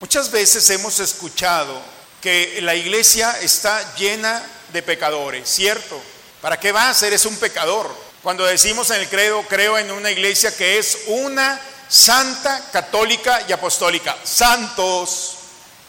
[0.00, 1.82] Muchas veces hemos escuchado
[2.20, 4.40] que la iglesia está llena
[4.72, 6.00] de pecadores, ¿cierto?
[6.40, 7.02] ¿Para qué vas?
[7.02, 7.92] Eres un pecador.
[8.22, 13.52] Cuando decimos en el credo, creo en una iglesia que es una santa, católica y
[13.52, 14.16] apostólica.
[14.22, 15.34] Santos.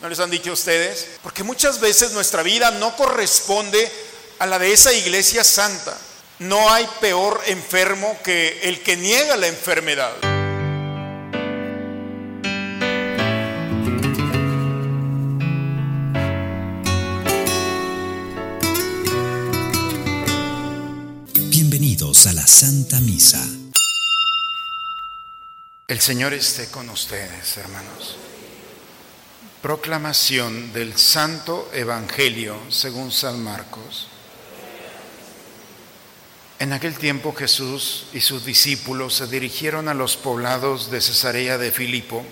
[0.01, 1.05] ¿No les han dicho ustedes?
[1.21, 3.91] Porque muchas veces nuestra vida no corresponde
[4.39, 5.95] a la de esa iglesia santa.
[6.39, 10.28] No hay peor enfermo que el que niega la enfermedad.
[22.25, 23.41] A la Santa Misa.
[25.87, 28.17] El Señor esté con ustedes, hermanos.
[29.61, 34.07] Proclamación del Santo Evangelio según San Marcos.
[36.59, 41.71] En aquel tiempo Jesús y sus discípulos se dirigieron a los poblados de Cesarea de
[41.71, 42.25] Filipo.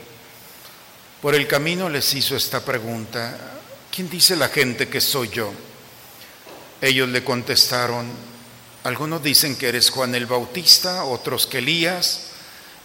[1.22, 3.38] Por el camino les hizo esta pregunta,
[3.90, 5.54] ¿quién dice la gente que soy yo?
[6.82, 8.37] Ellos le contestaron,
[8.88, 12.28] algunos dicen que eres Juan el Bautista, otros que Elías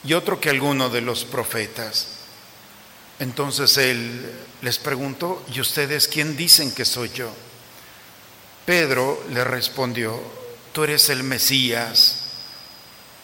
[0.02, 2.08] y otro que alguno de los profetas.
[3.20, 7.32] Entonces él les preguntó, ¿y ustedes quién dicen que soy yo?
[8.66, 10.20] Pedro le respondió,
[10.72, 12.24] tú eres el Mesías.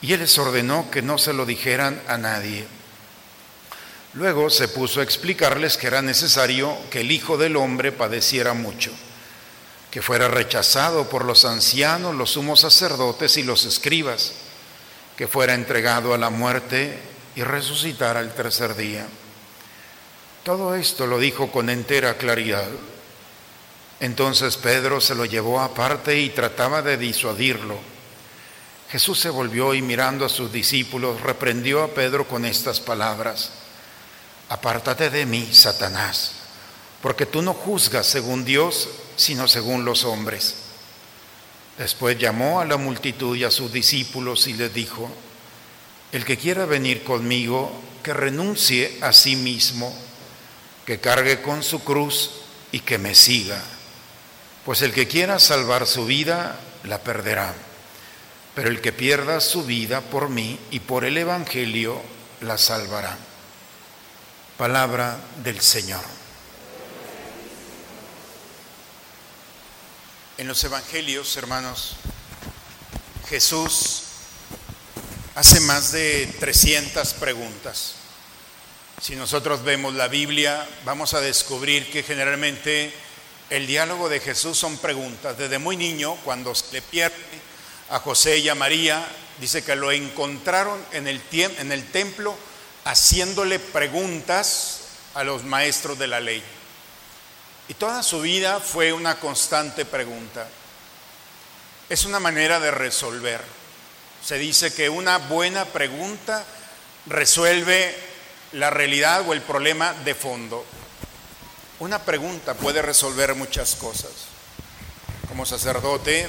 [0.01, 2.65] Y él les ordenó que no se lo dijeran a nadie.
[4.15, 8.93] Luego se puso a explicarles que era necesario que el Hijo del Hombre padeciera mucho
[9.91, 14.33] que fuera rechazado por los ancianos, los sumos sacerdotes y los escribas,
[15.17, 16.99] que fuera entregado a la muerte
[17.35, 19.07] y resucitara el tercer día.
[20.45, 22.69] Todo esto lo dijo con entera claridad.
[24.01, 27.79] Entonces Pedro se lo llevó aparte y trataba de disuadirlo.
[28.91, 33.51] Jesús se volvió y mirando a sus discípulos reprendió a Pedro con estas palabras.
[34.49, 36.33] Apártate de mí, Satanás,
[37.03, 40.55] porque tú no juzgas según Dios, sino según los hombres.
[41.77, 45.11] Después llamó a la multitud y a sus discípulos y les dijo,
[46.13, 47.71] el que quiera venir conmigo,
[48.03, 49.95] que renuncie a sí mismo,
[50.87, 52.31] que cargue con su cruz
[52.73, 53.61] y que me siga.
[54.65, 57.55] Pues el que quiera salvar su vida, la perderá.
[58.55, 62.01] Pero el que pierda su vida por mí y por el Evangelio,
[62.41, 63.17] la salvará.
[64.57, 66.28] Palabra del Señor.
[70.39, 71.97] En los evangelios, hermanos,
[73.29, 74.03] Jesús
[75.35, 77.95] hace más de 300 preguntas.
[79.03, 82.93] Si nosotros vemos la Biblia, vamos a descubrir que generalmente
[83.51, 85.37] el diálogo de Jesús son preguntas.
[85.37, 87.17] Desde muy niño, cuando se le pierde
[87.91, 89.05] a José y a María,
[89.41, 92.39] dice que lo encontraron en el, en el templo
[92.85, 94.83] haciéndole preguntas
[95.15, 96.45] a los maestros de la ley.
[97.69, 100.49] Y toda su vida fue una constante pregunta.
[101.89, 103.41] Es una manera de resolver.
[104.25, 106.45] Se dice que una buena pregunta
[107.07, 107.95] resuelve
[108.53, 110.65] la realidad o el problema de fondo.
[111.79, 114.11] Una pregunta puede resolver muchas cosas.
[115.29, 116.29] Como sacerdote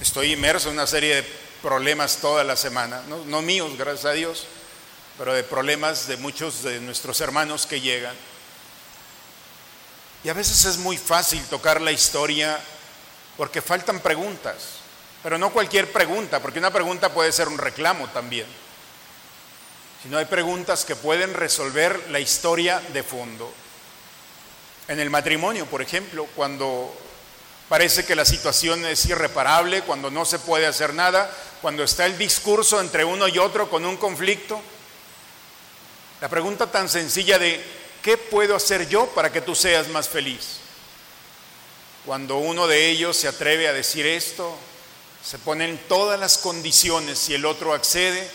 [0.00, 4.44] estoy inmerso en una serie de problemas toda la semana, no, míos, gracias a Dios,
[5.16, 8.14] pero de problemas de muchos de nuestros hermanos que llegan.
[10.24, 12.58] Y a veces es muy fácil tocar la historia
[13.36, 14.56] porque faltan preguntas,
[15.22, 18.46] pero no cualquier pregunta, porque una pregunta puede ser un reclamo también,
[20.02, 23.52] sino hay preguntas que pueden resolver la historia de fondo.
[24.88, 26.92] En el matrimonio, por ejemplo, cuando
[27.68, 31.30] parece que la situación es irreparable, cuando no se puede hacer nada,
[31.62, 34.60] cuando está el discurso entre uno y otro con un conflicto,
[36.20, 40.58] la pregunta tan sencilla de ¿qué puedo hacer yo para que tú seas más feliz?
[42.06, 44.56] Cuando uno de ellos se atreve a decir esto,
[45.24, 48.28] se ponen todas las condiciones si el otro accede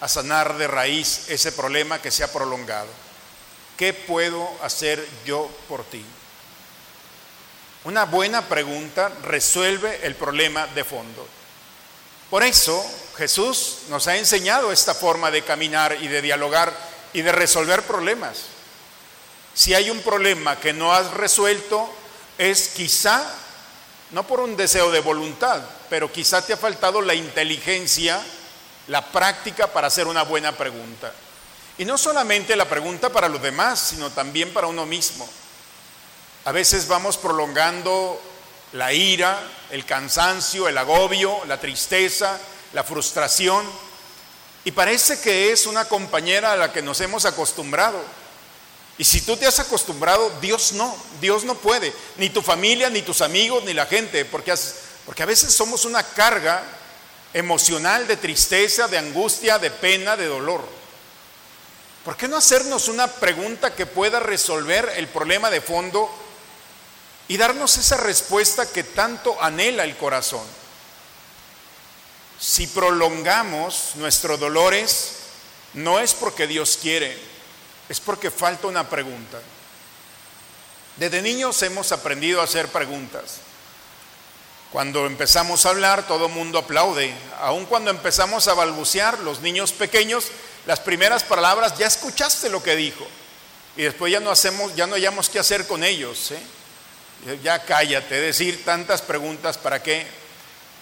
[0.00, 2.88] a sanar de raíz ese problema que se ha prolongado.
[3.76, 6.04] ¿Qué puedo hacer yo por ti?
[7.84, 11.26] Una buena pregunta resuelve el problema de fondo.
[12.30, 12.84] Por eso
[13.16, 16.72] Jesús nos ha enseñado esta forma de caminar y de dialogar
[17.12, 18.53] y de resolver problemas.
[19.54, 21.88] Si hay un problema que no has resuelto,
[22.38, 23.24] es quizá,
[24.10, 28.20] no por un deseo de voluntad, pero quizá te ha faltado la inteligencia,
[28.88, 31.12] la práctica para hacer una buena pregunta.
[31.78, 35.28] Y no solamente la pregunta para los demás, sino también para uno mismo.
[36.46, 38.20] A veces vamos prolongando
[38.72, 39.40] la ira,
[39.70, 42.40] el cansancio, el agobio, la tristeza,
[42.72, 43.64] la frustración,
[44.64, 48.02] y parece que es una compañera a la que nos hemos acostumbrado
[48.96, 53.02] Y si tú te has acostumbrado, Dios no, Dios no puede, ni tu familia, ni
[53.02, 54.54] tus amigos, ni la gente, porque,
[55.04, 56.62] porque a veces somos una carga
[57.32, 60.64] emocional de tristeza, de angustia, de pena, de dolor.
[62.04, 66.08] ¿Por qué no hacernos una pregunta que pueda resolver el problema de fondo
[67.26, 70.46] y darnos esa respuesta que tanto anhela el corazón?
[72.38, 75.14] Si prolongamos nuestros dolores,
[75.72, 77.33] no es porque Dios quiere,
[77.88, 79.40] es porque falta una pregunta.
[80.96, 83.38] Desde niños hemos aprendido a hacer preguntas.
[84.70, 87.14] Cuando empezamos a hablar, todo el mundo aplaude.
[87.40, 90.26] Aun cuando empezamos a balbucear, los niños pequeños,
[90.66, 93.06] las primeras palabras, ya escuchaste lo que dijo.
[93.76, 96.32] Y después ya no hacemos, ya no hayamos qué hacer con ellos.
[96.32, 97.38] ¿eh?
[97.42, 100.06] Ya cállate, decir tantas preguntas, ¿para qué?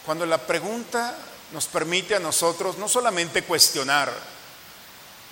[0.05, 1.15] Cuando la pregunta
[1.53, 4.13] nos permite a nosotros no solamente cuestionar,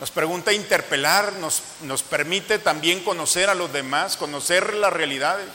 [0.00, 5.48] nos pregunta interpelar, nos, nos permite también conocer a los demás, conocer las realidades.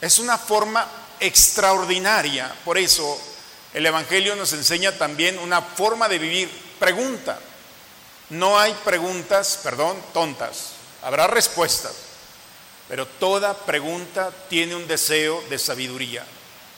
[0.00, 0.84] Es una forma
[1.20, 2.52] extraordinaria.
[2.64, 3.18] Por eso
[3.72, 6.50] el Evangelio nos enseña también una forma de vivir.
[6.80, 7.38] Pregunta.
[8.30, 10.72] No hay preguntas, perdón, tontas.
[11.02, 11.92] Habrá respuestas.
[12.88, 16.24] Pero toda pregunta tiene un deseo de sabiduría.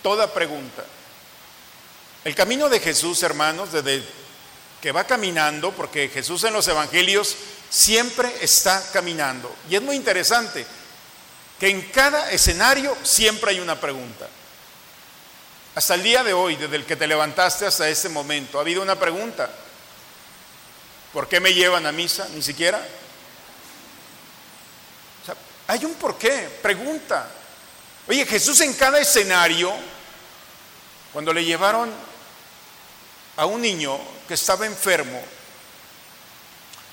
[0.03, 0.85] Toda pregunta.
[2.25, 4.05] El camino de Jesús, hermanos, desde
[4.83, 7.37] que va caminando, porque Jesús en los evangelios
[7.71, 9.55] siempre está caminando.
[9.71, 10.67] Y es muy interesante
[11.61, 14.29] que en cada escenario siempre hay una pregunta.
[15.77, 18.83] Hasta el día de hoy, desde el que te levantaste hasta ese momento, ha habido
[18.83, 19.49] una pregunta.
[21.13, 22.29] ¿Por qué me llevan a misa?
[22.35, 22.85] Ni siquiera.
[25.69, 27.31] hay un por qué, pregunta.
[28.09, 29.73] Oye, Jesús en cada escenario,
[31.13, 32.12] cuando le llevaron
[33.37, 33.99] a un niño
[34.29, 35.23] que estaba enfermo.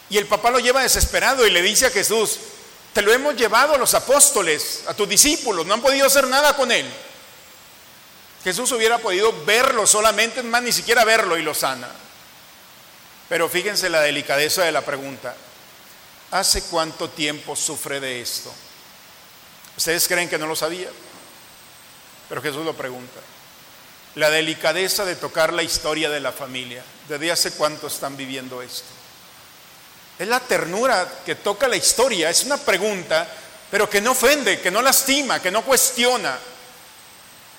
[0.09, 2.39] Y el papá lo lleva desesperado y le dice a Jesús,
[2.93, 6.55] te lo hemos llevado a los apóstoles, a tus discípulos, no han podido hacer nada
[6.55, 6.89] con él.
[8.43, 11.89] Jesús hubiera podido verlo solamente, más ni siquiera verlo y lo sana.
[13.27, 15.35] Pero fíjense la delicadeza de la pregunta.
[16.31, 18.51] ¿Hace cuánto tiempo sufre de esto?
[19.77, 20.89] ¿Ustedes creen que no lo sabía?
[22.27, 23.19] Pero Jesús lo pregunta
[24.15, 26.83] la delicadeza de tocar la historia de la familia.
[27.07, 28.87] ¿Desde hace cuánto están viviendo esto?
[30.17, 33.27] Es la ternura que toca la historia, es una pregunta,
[33.71, 36.37] pero que no ofende, que no lastima, que no cuestiona.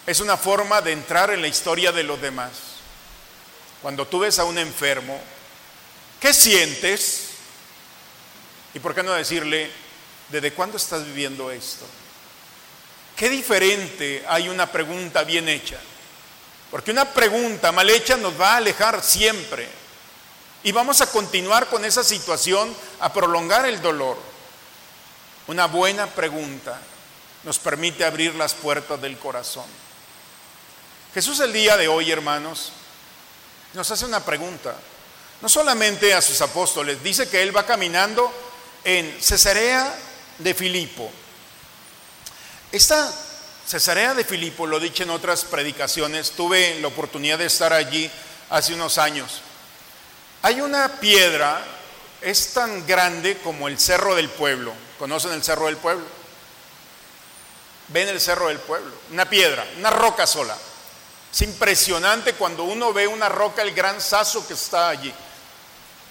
[0.06, 2.50] Es una forma de entrar en la historia de los demás.
[3.80, 5.18] Cuando tú ves a un enfermo,
[6.20, 7.28] ¿qué sientes?
[8.74, 9.70] ¿Y por qué no decirle,
[10.28, 11.86] ¿desde cuándo estás viviendo esto?
[13.16, 15.78] ¿Qué diferente hay una pregunta bien hecha?
[16.70, 19.68] Porque una pregunta mal hecha nos va a alejar siempre.
[20.62, 24.16] Y vamos a continuar con esa situación, a prolongar el dolor.
[25.46, 26.80] Una buena pregunta
[27.42, 29.64] nos permite abrir las puertas del corazón.
[31.14, 32.72] Jesús el día de hoy, hermanos,
[33.72, 34.74] nos hace una pregunta.
[35.40, 38.30] No solamente a sus apóstoles, dice que él va caminando
[38.84, 39.92] en Cesarea
[40.38, 41.10] de Filipo.
[42.70, 43.12] Esta
[43.70, 48.10] Cesarea de Filipo, lo he dicho en otras predicaciones, tuve la oportunidad de estar allí
[48.48, 49.42] hace unos años.
[50.42, 51.64] Hay una piedra,
[52.20, 54.72] es tan grande como el Cerro del Pueblo.
[54.98, 56.04] ¿Conocen el Cerro del Pueblo?
[57.86, 60.56] Ven el Cerro del Pueblo, una piedra, una roca sola.
[61.32, 65.14] Es impresionante cuando uno ve una roca, el gran sazo que está allí.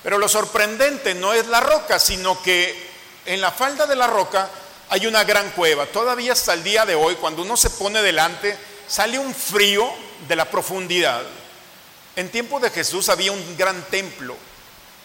[0.01, 2.89] Pero lo sorprendente no es la roca, sino que
[3.25, 4.49] en la falda de la roca
[4.89, 5.85] hay una gran cueva.
[5.85, 9.89] Todavía hasta el día de hoy, cuando uno se pone delante, sale un frío
[10.27, 11.23] de la profundidad.
[12.15, 14.35] En tiempo de Jesús había un gran templo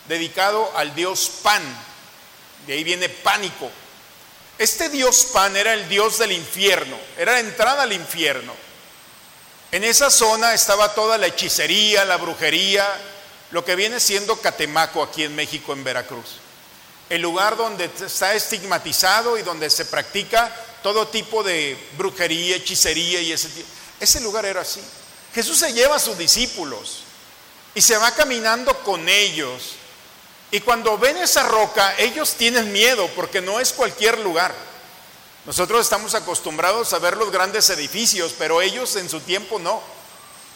[0.09, 1.63] dedicado al dios Pan.
[2.67, 3.71] De ahí viene pánico.
[4.57, 8.55] Este dios Pan era el dios del infierno, era la entrada al infierno.
[9.71, 12.89] En esa zona estaba toda la hechicería, la brujería,
[13.51, 16.44] lo que viene siendo Catemaco aquí en México, en Veracruz
[17.11, 23.33] el lugar donde está estigmatizado y donde se practica todo tipo de brujería, hechicería y
[23.33, 23.69] ese tipo.
[24.01, 24.81] Ese lugar era así.
[25.35, 27.01] Jesús se lleva a sus discípulos
[27.75, 29.73] y se va caminando con ellos.
[30.51, 34.55] Y cuando ven esa roca, ellos tienen miedo porque no es cualquier lugar.
[35.47, 39.83] Nosotros estamos acostumbrados a ver los grandes edificios, pero ellos en su tiempo no.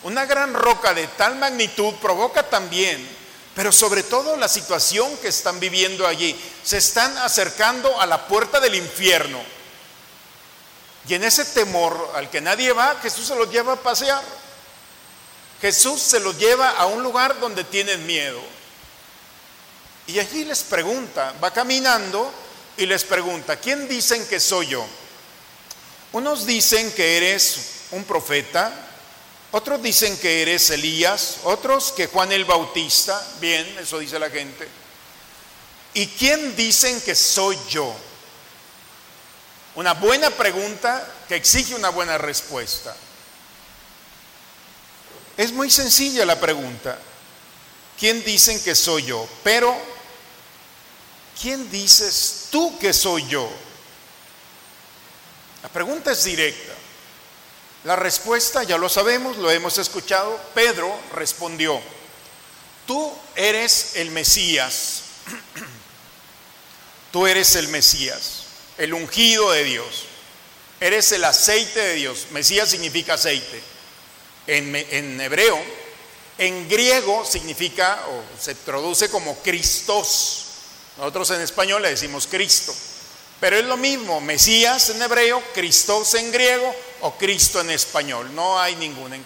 [0.04, 3.17] Una gran roca de tal magnitud provoca también
[3.58, 6.38] pero sobre todo la situación que están viviendo allí.
[6.62, 9.42] Se están acercando a la puerta del infierno.
[11.08, 14.22] Y en ese temor al que nadie va, Jesús se los lleva a pasear.
[15.60, 18.40] Jesús se los lleva a un lugar donde tienen miedo.
[20.06, 22.32] Y allí les pregunta, va caminando
[22.76, 24.86] y les pregunta, ¿quién dicen que soy yo?
[26.12, 27.58] Unos dicen que eres
[27.90, 28.87] un profeta,
[29.52, 34.68] otros dicen que eres Elías, otros que Juan el Bautista, bien, eso dice la gente.
[35.94, 37.94] ¿Y quién dicen que soy yo?
[39.74, 42.94] Una buena pregunta que exige una buena respuesta.
[45.36, 46.98] Es muy sencilla la pregunta.
[47.98, 49.28] ¿Quién dicen que soy yo?
[49.42, 49.76] Pero
[51.40, 53.48] ¿quién dices tú que soy yo?
[55.62, 56.67] La pregunta es directa.
[57.84, 60.38] La respuesta ya lo sabemos, lo hemos escuchado.
[60.54, 61.80] Pedro respondió,
[62.86, 65.02] tú eres el Mesías,
[67.12, 68.44] tú eres el Mesías,
[68.78, 70.06] el ungido de Dios,
[70.80, 72.26] eres el aceite de Dios.
[72.32, 73.62] Mesías significa aceite.
[74.48, 75.62] En, hebreo,
[76.38, 80.46] en griego significa o se traduce como Cristos.
[80.96, 82.74] Nosotros en español le decimos Cristo.
[83.40, 88.34] Pero es lo mismo, Mesías en hebreo, Cristos en griego o Cristo en español.
[88.34, 89.18] No hay ninguna.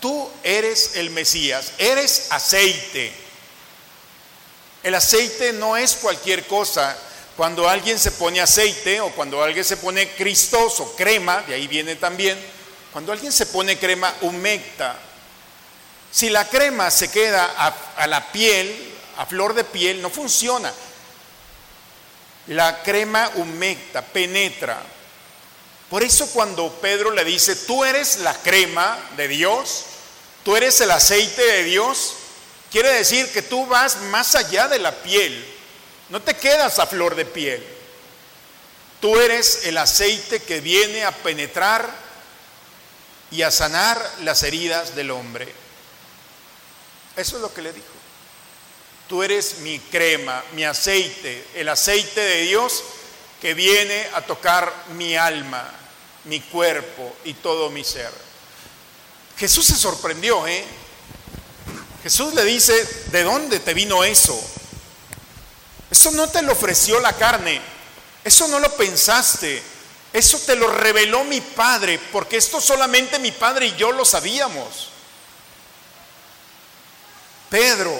[0.00, 3.12] Tú eres el Mesías, eres aceite.
[4.82, 6.96] El aceite no es cualquier cosa.
[7.36, 11.66] Cuando alguien se pone aceite o cuando alguien se pone Cristos o crema, de ahí
[11.66, 12.38] viene también,
[12.92, 14.96] cuando alguien se pone crema humecta,
[16.12, 20.72] si la crema se queda a, a la piel, a flor de piel, no funciona.
[22.48, 24.80] La crema humecta, penetra.
[25.94, 29.84] Por eso cuando Pedro le dice, tú eres la crema de Dios,
[30.42, 32.14] tú eres el aceite de Dios,
[32.72, 35.46] quiere decir que tú vas más allá de la piel,
[36.08, 37.64] no te quedas a flor de piel.
[39.00, 41.88] Tú eres el aceite que viene a penetrar
[43.30, 45.46] y a sanar las heridas del hombre.
[47.14, 47.86] Eso es lo que le dijo.
[49.08, 52.82] Tú eres mi crema, mi aceite, el aceite de Dios
[53.40, 55.82] que viene a tocar mi alma,
[56.24, 58.12] mi cuerpo y todo mi ser.
[59.36, 60.64] Jesús se sorprendió, ¿eh?
[62.02, 64.38] Jesús le dice, ¿de dónde te vino eso?
[65.90, 67.60] Eso no te lo ofreció la carne,
[68.22, 69.62] eso no lo pensaste,
[70.12, 74.90] eso te lo reveló mi Padre, porque esto solamente mi Padre y yo lo sabíamos.
[77.48, 77.98] Pedro,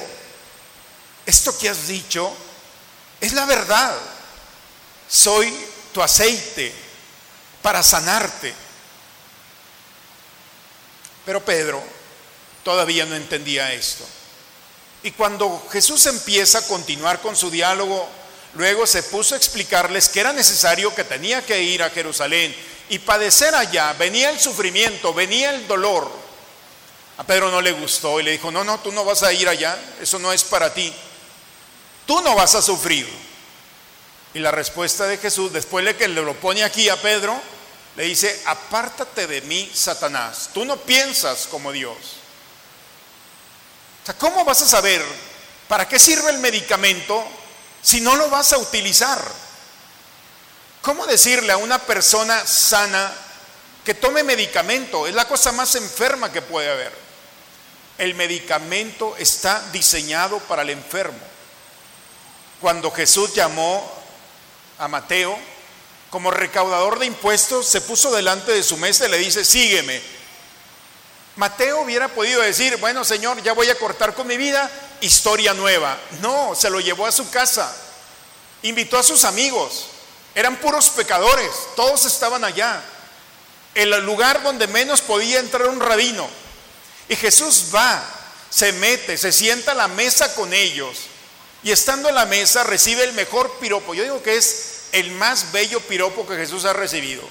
[1.26, 2.33] esto que has dicho
[3.21, 3.97] es la verdad.
[5.09, 5.54] Soy
[5.93, 6.84] tu aceite
[7.64, 8.52] para sanarte.
[11.25, 11.83] Pero Pedro
[12.62, 14.04] todavía no entendía esto.
[15.02, 18.06] Y cuando Jesús empieza a continuar con su diálogo,
[18.52, 22.54] luego se puso a explicarles que era necesario que tenía que ir a Jerusalén
[22.90, 23.94] y padecer allá.
[23.94, 26.12] Venía el sufrimiento, venía el dolor.
[27.16, 29.49] A Pedro no le gustó y le dijo, no, no, tú no vas a ir
[29.49, 30.92] allá, eso no es para ti
[32.06, 33.09] tú no vas a sufrir.
[34.35, 37.41] Y la respuesta de Jesús, después de que le lo pone aquí a Pedro,
[37.97, 41.97] le dice, apártate de mí, Satanás, tú no piensas como Dios.
[44.03, 45.03] O sea, ¿cómo vas a saber
[45.69, 47.25] para qué sirve el medicamento
[47.81, 49.23] si no lo vas a utilizar?
[50.83, 53.12] ¿Cómo decirle a una persona sana
[53.85, 55.07] que tome medicamento?
[55.07, 56.93] Es la cosa más enferma que puede haber.
[57.97, 61.35] El medicamento está diseñado para el enfermo
[62.61, 64.03] cuando Jesús llamó
[64.78, 65.38] a Mateo
[66.14, 70.00] como recaudador de impuestos, se puso delante de su mesa y le dice, sígueme.
[71.35, 75.99] Mateo hubiera podido decir, bueno Señor, ya voy a cortar con mi vida, historia nueva.
[76.21, 77.75] No, se lo llevó a su casa,
[78.62, 79.87] invitó a sus amigos,
[80.37, 82.81] eran puros pecadores, todos estaban allá,
[83.75, 86.28] el lugar donde menos podía entrar un rabino.
[87.09, 88.00] Y Jesús va,
[88.50, 91.09] se mete, se sienta a la mesa con ellos
[91.64, 93.94] y estando en la mesa recibe el mejor piropo.
[93.94, 97.23] Yo digo que es el más bello piropo que Jesús ha recibido.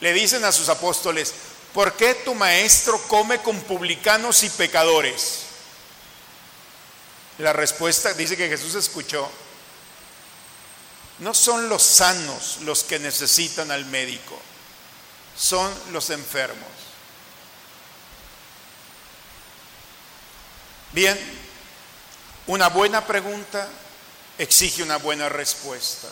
[0.00, 1.32] Le dicen a sus apóstoles,
[1.72, 5.42] ¿por qué tu maestro come con publicanos y pecadores?
[7.38, 9.30] La respuesta dice que Jesús escuchó,
[11.20, 14.36] no son los sanos los que necesitan al médico,
[15.38, 16.68] son los enfermos.
[20.90, 21.41] Bien,
[22.46, 23.68] una buena pregunta
[24.38, 26.08] exige una buena respuesta.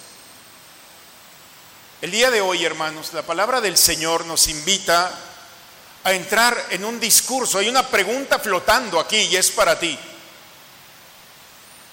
[2.00, 5.12] El día de hoy, hermanos, la palabra del Señor nos invita
[6.04, 7.58] a entrar en un discurso.
[7.58, 9.98] Hay una pregunta flotando aquí y es para ti.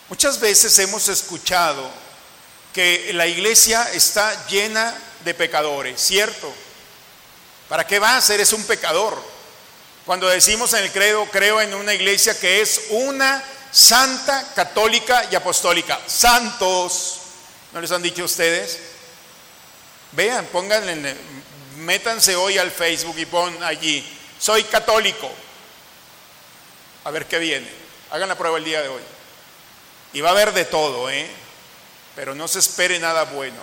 [0.10, 1.90] Muchas veces hemos escuchado
[2.74, 4.94] que la iglesia está llena
[5.26, 6.54] de pecadores, ¿cierto?
[7.68, 8.30] ¿Para qué vas?
[8.30, 9.22] Eres un pecador.
[10.06, 15.36] Cuando decimos en el credo, creo en una iglesia que es una santa, católica y
[15.36, 16.00] apostólica.
[16.08, 17.20] Santos.
[17.74, 18.80] ¿No les han dicho ustedes?
[20.14, 21.16] Vean, pónganle,
[21.78, 24.04] métanse hoy al Facebook y pon allí,
[24.40, 25.30] soy católico.
[27.04, 27.70] A ver qué viene.
[28.12, 29.02] Hagan la prueba el día de hoy.
[30.14, 31.30] Y va a haber de todo, ¿eh?
[32.16, 33.58] Pero no se espere nada bueno.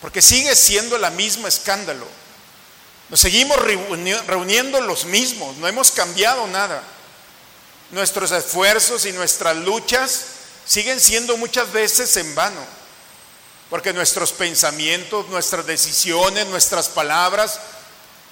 [0.00, 2.06] Porque sigue siendo la misma escándalo.
[3.10, 6.82] Nos seguimos reuniendo los mismos, no hemos cambiado nada.
[7.92, 10.24] Nuestros esfuerzos y nuestras luchas
[10.64, 12.64] siguen siendo muchas veces en vano,
[13.68, 17.58] porque nuestros pensamientos, nuestras decisiones, nuestras palabras,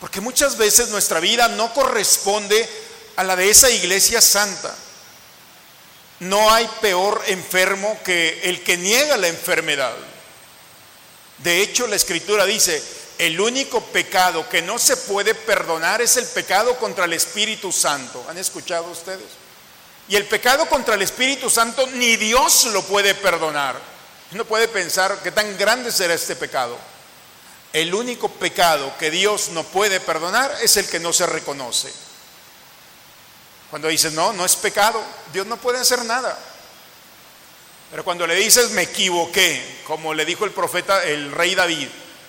[0.01, 2.69] porque muchas veces nuestra vida no corresponde
[3.17, 4.75] a la de esa iglesia santa.
[6.21, 9.95] No hay peor enfermo que el que niega la enfermedad.
[11.39, 12.81] De hecho, la escritura dice,
[13.19, 18.25] el único pecado que no se puede perdonar es el pecado contra el Espíritu Santo.
[18.29, 19.48] ¿Han escuchado ustedes?
[20.09, 23.79] Y el pecado contra el Espíritu Santo ni Dios lo puede perdonar.
[24.33, 26.77] Uno puede pensar que tan grande será este pecado.
[27.73, 31.93] El único pecado que Dios no puede perdonar es el que no se reconoce.
[33.71, 36.39] Cuando dices, no, no es pecado, Dios no puede hacer nada.
[37.91, 41.89] Pero cuando le dices, me equivoqué, como le dijo el profeta, el rey David,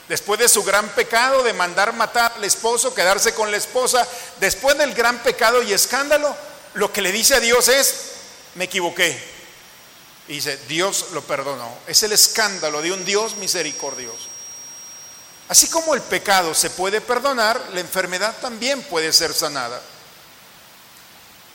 [0.10, 4.06] después de su gran pecado de mandar matar al esposo, quedarse con la esposa,
[4.40, 6.36] después del gran pecado y escándalo,
[6.74, 7.96] lo que le dice a Dios es,
[8.56, 9.18] me equivoqué.
[10.28, 11.78] Y dice, Dios lo perdonó.
[11.88, 14.28] Es el escándalo de un Dios misericordioso.
[15.48, 19.82] Así como el pecado se puede perdonar, la enfermedad también puede ser sanada.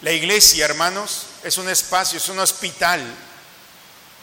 [0.03, 3.01] La iglesia, hermanos, es un espacio, es un hospital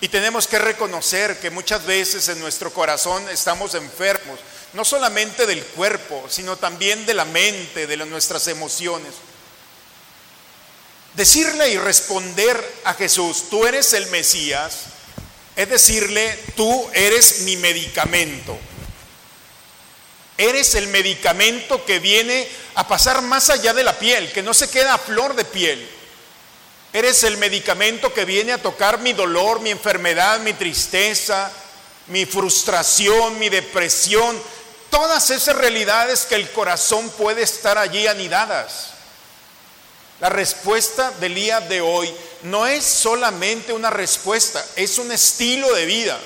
[0.02, 4.40] y tenemos que reconocer que muchas veces en nuestro corazón estamos enfermos,
[4.74, 9.14] no solamente del cuerpo, sino también de la mente, de nuestras emociones.
[11.14, 14.86] Decirle y responder a Jesús, tú eres el Mesías,
[15.56, 18.58] es decirle, tú eres mi medicamento.
[20.38, 24.70] Eres el medicamento que viene a pasar más allá de la piel, que no se
[24.70, 25.88] queda a flor de piel
[26.94, 31.50] Eres el medicamento que viene a tocar mi dolor, mi enfermedad, mi tristeza,
[32.08, 34.38] mi frustración, mi depresión,
[34.90, 38.92] todas esas realidades que el corazón puede estar allí anidadas.
[40.22, 45.86] La respuesta del día de hoy no es solamente una respuesta, es un estilo de
[45.88, 46.20] vida.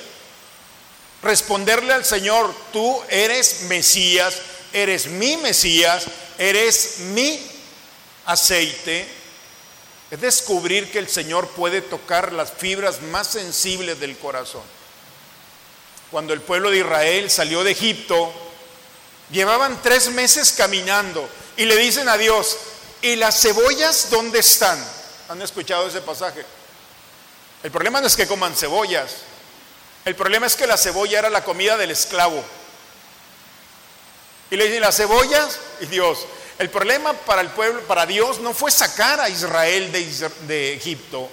[1.24, 4.36] Responderle al Señor, tú eres Mesías,
[4.74, 7.40] eres mi Mesías, eres mi
[8.26, 9.08] aceite,
[10.12, 14.64] es descubrir que el Señor puede tocar las fibras más sensibles del corazón.
[16.12, 18.30] Cuando el pueblo de Israel salió de Egipto,
[19.32, 22.58] llevaban tres meses caminando y le dicen a Dios,
[23.02, 24.84] ¿y las cebollas dónde están?
[25.30, 26.46] ¿Han escuchado ese pasaje?
[27.64, 29.12] El problema no es que coman cebollas,
[30.06, 32.44] el problema es que la cebolla era la comida del esclavo.
[34.52, 35.58] Y le dicen, ¿las cebollas?
[35.82, 36.20] Y Dios,
[36.60, 41.28] el problema para el pueblo, para Dios, no fue sacar a Israel de, de Egipto.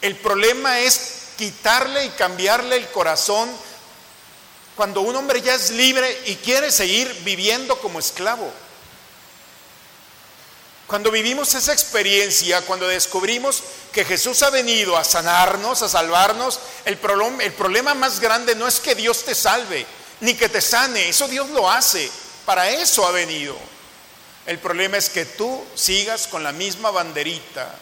[0.00, 3.50] El problema es quitarle y cambiarle el corazón
[4.76, 8.50] cuando un hombre ya es libre y quiere seguir viviendo como esclavo.
[10.86, 16.98] Cuando vivimos esa experiencia, cuando descubrimos que Jesús ha venido a sanarnos, a salvarnos, el,
[17.40, 19.86] el problema más grande no es que Dios te salve,
[20.20, 22.10] ni que te sane, eso Dios lo hace,
[22.44, 23.56] para eso ha venido.
[24.44, 27.74] El problema es que tú sigas con la misma banderita,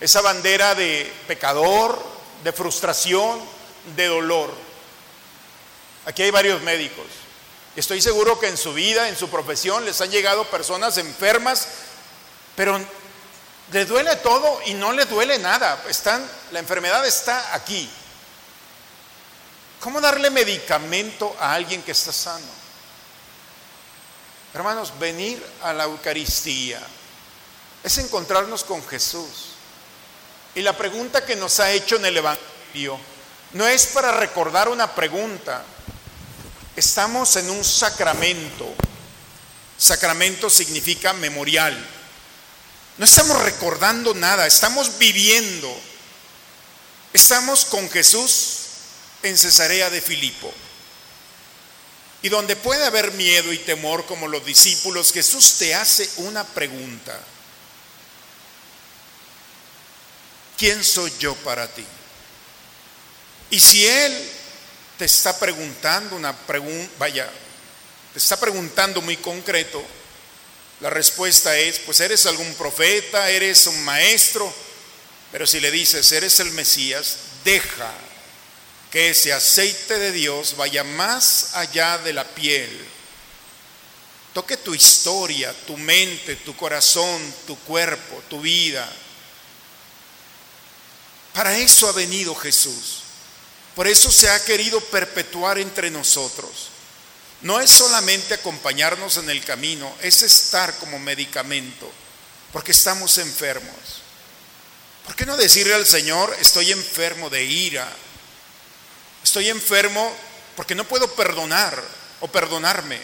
[0.00, 2.04] esa bandera de pecador,
[2.42, 3.40] de frustración,
[3.94, 4.52] de dolor.
[6.06, 7.06] Aquí hay varios médicos.
[7.76, 11.66] Estoy seguro que en su vida, en su profesión, les han llegado personas enfermas,
[12.54, 12.80] pero
[13.72, 15.82] les duele todo y no les duele nada.
[15.88, 17.90] Están, la enfermedad está aquí.
[19.80, 22.46] ¿Cómo darle medicamento a alguien que está sano?
[24.54, 26.80] Hermanos, venir a la Eucaristía
[27.82, 29.54] es encontrarnos con Jesús.
[30.54, 32.98] Y la pregunta que nos ha hecho en el Evangelio
[33.52, 35.64] no es para recordar una pregunta.
[36.76, 38.72] Estamos en un sacramento.
[39.78, 41.76] Sacramento significa memorial.
[42.98, 45.74] No estamos recordando nada, estamos viviendo.
[47.12, 48.58] Estamos con Jesús
[49.22, 50.52] en Cesarea de Filipo.
[52.22, 57.20] Y donde puede haber miedo y temor como los discípulos, Jesús te hace una pregunta.
[60.56, 61.84] ¿Quién soy yo para ti?
[63.50, 64.30] Y si Él
[64.98, 67.30] te está preguntando una pregunta, vaya,
[68.12, 69.84] te está preguntando muy concreto,
[70.80, 74.52] la respuesta es, pues eres algún profeta, eres un maestro,
[75.32, 77.92] pero si le dices, eres el Mesías, deja
[78.90, 82.70] que ese aceite de Dios vaya más allá de la piel,
[84.32, 88.92] toque tu historia, tu mente, tu corazón, tu cuerpo, tu vida.
[91.32, 93.03] Para eso ha venido Jesús.
[93.74, 96.68] Por eso se ha querido perpetuar entre nosotros.
[97.42, 101.90] No es solamente acompañarnos en el camino, es estar como medicamento,
[102.52, 103.74] porque estamos enfermos.
[105.04, 107.90] ¿Por qué no decirle al Señor, estoy enfermo de ira?
[109.22, 110.14] Estoy enfermo
[110.56, 111.82] porque no puedo perdonar
[112.20, 112.98] o perdonarme.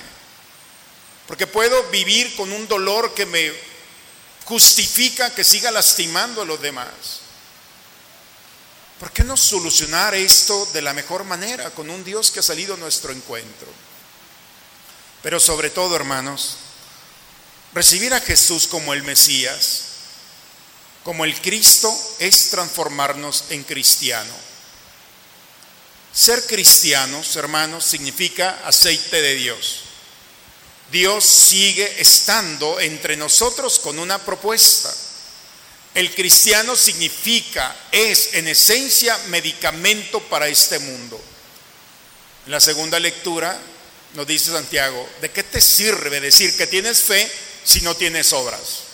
[1.27, 3.53] Porque puedo vivir con un dolor que me
[4.45, 6.89] justifica que siga lastimando a los demás.
[9.01, 12.75] ¿Por qué no solucionar esto de la mejor manera con un Dios que ha salido
[12.75, 13.67] a nuestro encuentro?
[15.23, 16.57] Pero sobre todo, hermanos,
[17.73, 19.85] recibir a Jesús como el Mesías,
[21.03, 24.35] como el Cristo, es transformarnos en cristiano.
[26.13, 29.81] Ser cristianos, hermanos, significa aceite de Dios.
[30.93, 34.95] Dios sigue estando entre nosotros con una propuesta.
[35.95, 41.21] El cristiano significa, es en esencia medicamento para este mundo.
[42.47, 43.59] En la segunda lectura
[44.15, 47.31] nos dice Santiago, ¿de qué te sirve decir que tienes fe
[47.65, 48.85] si no tienes obras?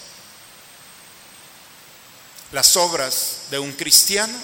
[2.53, 4.39] Las obras de un cristiano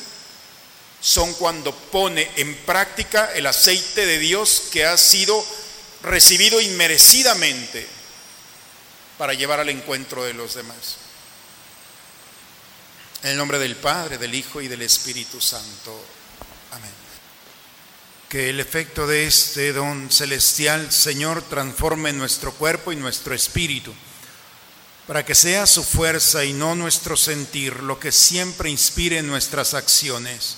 [1.00, 5.44] son cuando pone en práctica el aceite de Dios que ha sido
[6.02, 7.86] recibido inmerecidamente
[9.18, 10.96] para llevar al encuentro de los demás.
[13.22, 16.04] En el nombre del Padre, del Hijo y del Espíritu Santo.
[16.72, 16.90] Amén.
[18.28, 23.94] Que el efecto de este don celestial, Señor, transforme nuestro cuerpo y nuestro espíritu,
[25.06, 30.56] para que sea su fuerza y no nuestro sentir lo que siempre inspire nuestras acciones.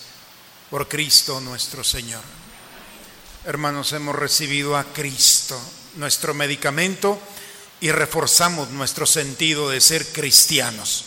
[0.71, 2.23] Por Cristo nuestro Señor.
[3.45, 5.61] Hermanos, hemos recibido a Cristo,
[5.97, 7.21] nuestro medicamento,
[7.83, 11.05] y reforzamos nuestro sentido de ser cristianos.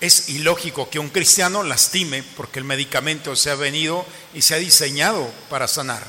[0.00, 4.04] Es ilógico que un cristiano lastime porque el medicamento se ha venido
[4.34, 6.06] y se ha diseñado para sanar.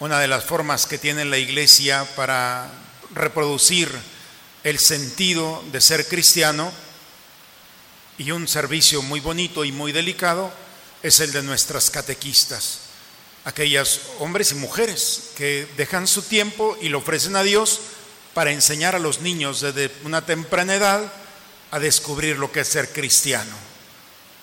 [0.00, 2.70] Una de las formas que tiene la iglesia para
[3.14, 3.88] reproducir
[4.64, 6.72] el sentido de ser cristiano
[8.18, 10.52] y un servicio muy bonito y muy delicado
[11.02, 12.80] es el de nuestras catequistas,
[13.44, 17.80] aquellas hombres y mujeres que dejan su tiempo y lo ofrecen a Dios
[18.34, 21.12] para enseñar a los niños desde una temprana edad
[21.70, 23.54] a descubrir lo que es ser cristiano.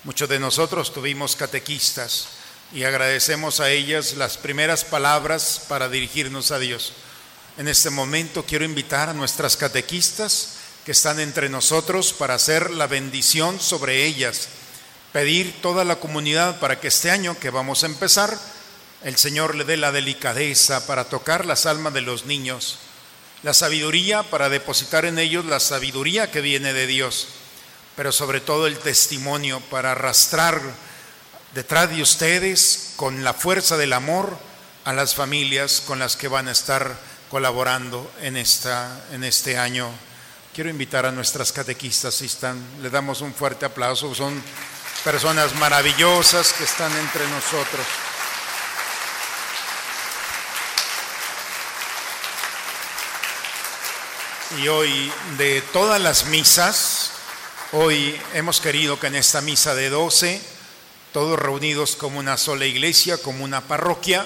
[0.03, 2.27] Muchos de nosotros tuvimos catequistas
[2.71, 6.93] y agradecemos a ellas las primeras palabras para dirigirnos a Dios.
[7.57, 12.85] En este momento quiero invitar a nuestras catequistas que están entre nosotros para hacer la
[12.85, 14.49] bendición sobre ellas,
[15.11, 18.37] pedir toda la comunidad para que este año que vamos a empezar,
[19.03, 22.79] el Señor le dé la delicadeza para tocar las almas de los niños
[23.45, 27.27] la sabiduría para depositar en ellos la sabiduría que viene de Dios,
[27.95, 30.59] pero sobre todo el testimonio para arrastrar
[31.53, 34.35] detrás de ustedes con la fuerza del amor
[34.83, 36.97] a las familias con las que van a estar
[37.29, 39.91] colaborando en, esta, en este año.
[40.55, 44.41] Quiero invitar a nuestras catequistas, si están, le damos un fuerte aplauso, son
[45.03, 47.85] personas maravillosas que están entre nosotros.
[54.51, 57.09] Y hoy de todas las misas,
[57.71, 60.39] hoy hemos querido que en esta misa de 12,
[61.11, 64.23] todos reunidos como una sola iglesia, como una parroquia,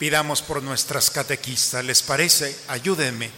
[0.00, 1.84] pidamos por nuestras catequistas.
[1.84, 2.56] ¿Les parece?
[2.66, 3.30] Ayúdenme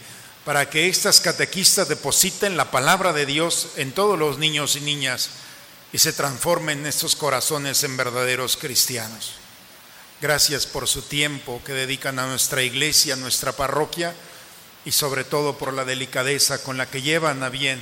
[0.45, 5.29] para que estas catequistas depositen la palabra de Dios en todos los niños y niñas
[5.93, 9.33] y se transformen estos corazones en verdaderos cristianos.
[10.21, 14.15] Gracias por su tiempo que dedican a nuestra iglesia, a nuestra parroquia
[14.85, 17.81] y sobre todo por la delicadeza con la que llevan a bien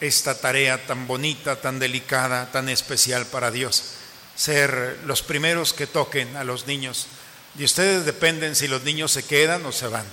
[0.00, 3.92] esta tarea tan bonita, tan delicada, tan especial para Dios.
[4.34, 7.06] Ser los primeros que toquen a los niños.
[7.54, 10.04] De ustedes dependen si los niños se quedan o se van.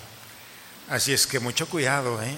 [0.89, 2.37] Así es que mucho cuidado, ¿eh?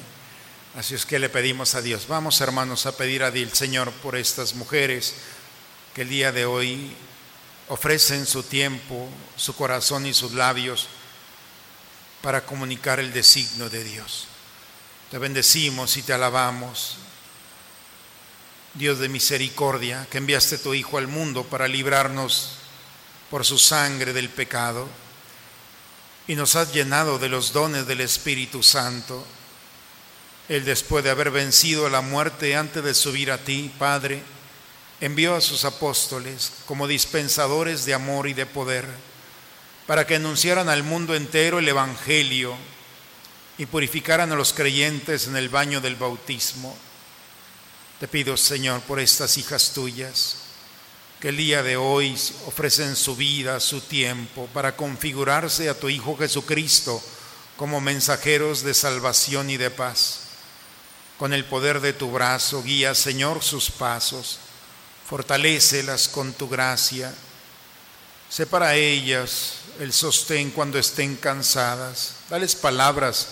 [0.75, 2.07] Así es que le pedimos a Dios.
[2.07, 5.13] Vamos, hermanos, a pedir a Dios, Señor, por estas mujeres
[5.93, 6.91] que el día de hoy
[7.69, 10.87] ofrecen su tiempo, su corazón y sus labios
[12.25, 14.25] para comunicar el designio de Dios.
[15.11, 16.97] Te bendecimos y te alabamos.
[18.73, 22.53] Dios de misericordia, que enviaste tu Hijo al mundo para librarnos
[23.29, 24.89] por su sangre del pecado
[26.27, 29.23] y nos has llenado de los dones del Espíritu Santo.
[30.49, 34.23] Él después de haber vencido la muerte antes de subir a ti, Padre,
[34.99, 38.87] envió a sus apóstoles como dispensadores de amor y de poder
[39.87, 42.55] para que anunciaran al mundo entero el Evangelio
[43.57, 46.75] y purificaran a los creyentes en el baño del bautismo.
[47.99, 50.37] Te pido, Señor, por estas hijas tuyas,
[51.19, 52.17] que el día de hoy
[52.47, 57.01] ofrecen su vida, su tiempo, para configurarse a tu Hijo Jesucristo
[57.55, 60.21] como mensajeros de salvación y de paz.
[61.17, 64.39] Con el poder de tu brazo, guía, Señor, sus pasos,
[65.07, 67.13] fortalécelas con tu gracia.
[68.29, 72.15] Sé para ellas el sostén cuando estén cansadas.
[72.29, 73.27] Dales palabras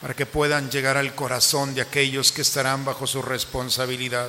[0.00, 4.28] para que puedan llegar al corazón de aquellos que estarán bajo su responsabilidad.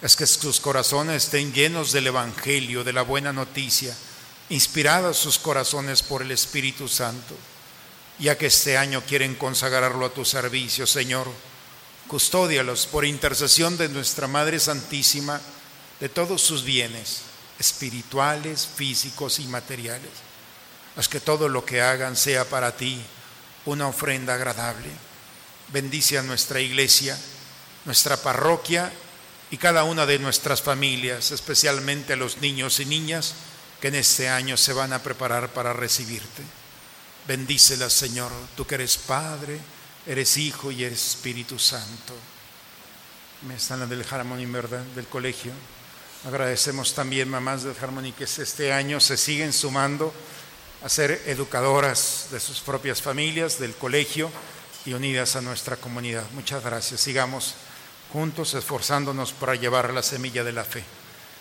[0.00, 3.96] Es que sus corazones estén llenos del Evangelio, de la buena noticia,
[4.50, 7.34] inspirados sus corazones por el Espíritu Santo,
[8.18, 11.28] ya que este año quieren consagrarlo a tu servicio, Señor.
[12.06, 15.40] Custódialos por intercesión de nuestra Madre Santísima
[15.98, 20.10] de todos sus bienes espirituales, físicos y materiales.
[20.96, 23.00] Haz que todo lo que hagan sea para ti
[23.64, 24.88] una ofrenda agradable.
[25.72, 27.18] Bendice a nuestra iglesia,
[27.84, 28.92] nuestra parroquia
[29.50, 33.34] y cada una de nuestras familias, especialmente a los niños y niñas
[33.80, 36.42] que en este año se van a preparar para recibirte.
[37.26, 39.58] Bendícelas, Señor, tú que eres Padre,
[40.06, 42.14] eres Hijo y eres Espíritu Santo.
[43.48, 44.82] Me están las del ¿verdad?
[44.94, 45.52] Del colegio.
[46.26, 50.12] Agradecemos también, mamás del Harmony, que este año se siguen sumando
[50.82, 54.30] a ser educadoras de sus propias familias, del colegio
[54.86, 56.24] y unidas a nuestra comunidad.
[56.32, 57.02] Muchas gracias.
[57.02, 57.54] Sigamos
[58.10, 60.82] juntos esforzándonos para llevar la semilla de la fe.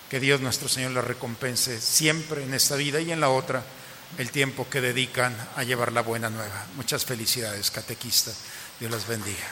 [0.09, 3.63] Que Dios nuestro Señor la recompense siempre en esta vida y en la otra
[4.17, 6.65] el tiempo que dedican a llevar la buena nueva.
[6.75, 8.35] Muchas felicidades, catequistas.
[8.79, 9.47] Dios las bendiga.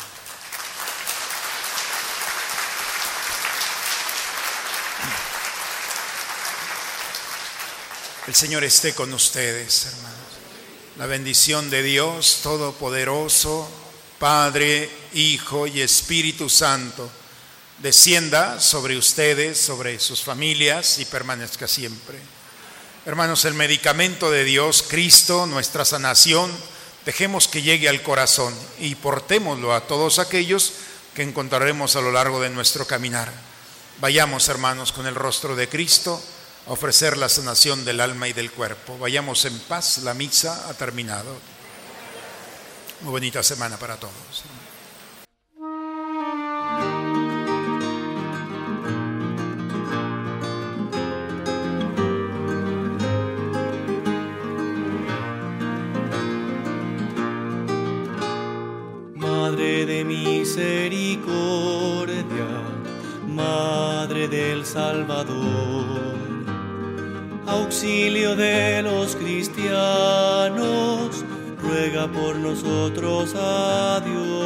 [8.28, 10.20] El Señor esté con ustedes, hermanos.
[10.98, 13.68] La bendición de Dios Todopoderoso,
[14.20, 17.10] Padre, Hijo y Espíritu Santo,
[17.80, 22.20] descienda sobre ustedes, sobre sus familias y permanezca siempre.
[23.08, 26.52] Hermanos, el medicamento de Dios, Cristo, nuestra sanación,
[27.06, 30.74] dejemos que llegue al corazón y portémoslo a todos aquellos
[31.16, 33.34] que encontraremos a lo largo de nuestro caminar.
[34.00, 36.22] Vayamos, hermanos, con el rostro de Cristo
[36.68, 38.98] ofrecer la sanación del alma y del cuerpo.
[38.98, 41.36] Vayamos en paz, la misa ha terminado.
[43.02, 44.44] Muy bonita semana para todos.
[59.16, 61.26] Madre de misericordia,
[63.28, 66.21] Madre del Salvador
[67.52, 69.76] auxilio de los cristianos,
[71.62, 74.41] ruega por nosotros a Dios.